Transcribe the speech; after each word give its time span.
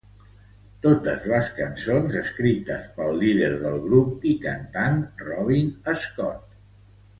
Totes 0.85 1.27
les 1.31 1.51
cançons 1.57 2.17
escrites 2.21 2.89
pel 2.97 3.21
líder 3.25 3.51
del 3.67 3.79
grup 3.85 4.27
i 4.33 4.33
cantant 4.49 4.99
Robin 5.29 5.71
Scott. 6.07 6.61